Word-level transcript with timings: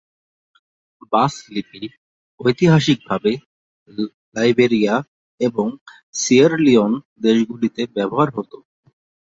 বাস 1.11 1.33
লিপি 1.53 1.81
ঐতিহাসিকভাবে 2.39 3.31
লাইবেরিয়া 4.35 4.95
এবং 5.41 5.67
সিয়েরা 6.13 6.57
লিওন 6.65 6.91
দেশগুলিতে 7.23 7.81
ব্যবহার 7.95 8.29
হতো। 8.35 8.57